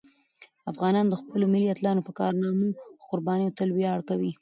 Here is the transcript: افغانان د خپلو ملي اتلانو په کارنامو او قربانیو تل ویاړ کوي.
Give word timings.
افغانان 0.71 1.05
د 1.09 1.13
خپلو 1.21 1.45
ملي 1.53 1.67
اتلانو 1.71 2.05
په 2.07 2.11
کارنامو 2.19 2.67
او 2.75 3.03
قربانیو 3.11 3.55
تل 3.57 3.69
ویاړ 3.73 3.99
کوي. 4.09 4.31